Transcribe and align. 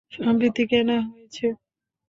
সম্প্রতি 0.11 0.63
কেনা 0.71 0.97
হয়েছে। 1.07 1.45